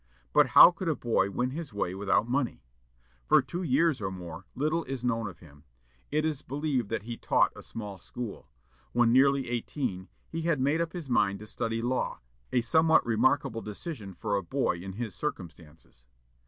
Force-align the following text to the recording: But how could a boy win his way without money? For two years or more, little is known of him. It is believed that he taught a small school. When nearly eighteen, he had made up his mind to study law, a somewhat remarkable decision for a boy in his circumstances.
But 0.33 0.47
how 0.57 0.71
could 0.71 0.87
a 0.89 0.95
boy 0.95 1.29
win 1.29 1.51
his 1.51 1.75
way 1.75 1.93
without 1.93 2.27
money? 2.27 2.63
For 3.27 3.39
two 3.39 3.61
years 3.61 4.01
or 4.01 4.09
more, 4.09 4.47
little 4.55 4.83
is 4.85 5.03
known 5.05 5.27
of 5.27 5.41
him. 5.41 5.63
It 6.09 6.25
is 6.25 6.41
believed 6.41 6.89
that 6.89 7.03
he 7.03 7.17
taught 7.17 7.53
a 7.55 7.61
small 7.61 7.99
school. 7.99 8.47
When 8.93 9.11
nearly 9.11 9.47
eighteen, 9.47 10.09
he 10.27 10.41
had 10.41 10.59
made 10.59 10.81
up 10.81 10.93
his 10.93 11.07
mind 11.07 11.37
to 11.37 11.45
study 11.45 11.83
law, 11.83 12.19
a 12.51 12.61
somewhat 12.61 13.05
remarkable 13.05 13.61
decision 13.61 14.15
for 14.15 14.35
a 14.37 14.41
boy 14.41 14.77
in 14.77 14.93
his 14.93 15.13
circumstances. 15.13 16.03